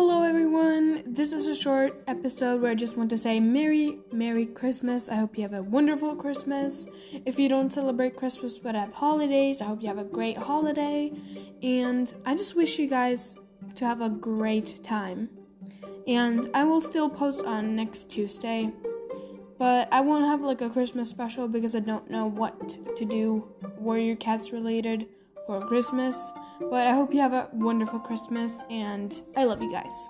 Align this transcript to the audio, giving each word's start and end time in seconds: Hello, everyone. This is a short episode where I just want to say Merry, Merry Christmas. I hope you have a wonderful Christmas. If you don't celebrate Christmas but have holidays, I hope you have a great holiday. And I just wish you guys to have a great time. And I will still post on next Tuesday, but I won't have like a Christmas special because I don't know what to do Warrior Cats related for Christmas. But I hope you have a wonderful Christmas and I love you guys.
Hello, 0.00 0.22
everyone. 0.22 1.02
This 1.04 1.32
is 1.32 1.48
a 1.48 1.54
short 1.56 2.04
episode 2.06 2.62
where 2.62 2.70
I 2.70 2.76
just 2.76 2.96
want 2.96 3.10
to 3.10 3.18
say 3.18 3.40
Merry, 3.40 3.98
Merry 4.12 4.46
Christmas. 4.46 5.08
I 5.08 5.16
hope 5.16 5.36
you 5.36 5.42
have 5.42 5.52
a 5.52 5.60
wonderful 5.60 6.14
Christmas. 6.14 6.86
If 7.26 7.36
you 7.36 7.48
don't 7.48 7.72
celebrate 7.72 8.14
Christmas 8.14 8.60
but 8.60 8.76
have 8.76 8.94
holidays, 8.94 9.60
I 9.60 9.64
hope 9.64 9.82
you 9.82 9.88
have 9.88 9.98
a 9.98 10.04
great 10.04 10.38
holiday. 10.38 11.10
And 11.64 12.14
I 12.24 12.36
just 12.36 12.54
wish 12.54 12.78
you 12.78 12.86
guys 12.86 13.34
to 13.74 13.84
have 13.86 14.00
a 14.00 14.08
great 14.08 14.84
time. 14.84 15.30
And 16.06 16.48
I 16.54 16.62
will 16.62 16.80
still 16.80 17.10
post 17.10 17.44
on 17.44 17.74
next 17.74 18.08
Tuesday, 18.08 18.70
but 19.58 19.92
I 19.92 20.00
won't 20.00 20.26
have 20.26 20.44
like 20.44 20.60
a 20.60 20.70
Christmas 20.70 21.10
special 21.10 21.48
because 21.48 21.74
I 21.74 21.80
don't 21.80 22.08
know 22.08 22.24
what 22.24 22.78
to 22.96 23.04
do 23.04 23.48
Warrior 23.76 24.14
Cats 24.14 24.52
related 24.52 25.08
for 25.44 25.60
Christmas. 25.60 26.32
But 26.60 26.86
I 26.86 26.92
hope 26.92 27.14
you 27.14 27.20
have 27.20 27.32
a 27.32 27.48
wonderful 27.52 28.00
Christmas 28.00 28.64
and 28.70 29.20
I 29.36 29.44
love 29.44 29.62
you 29.62 29.70
guys. 29.70 30.08